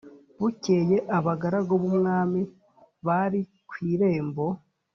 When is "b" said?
1.81-1.83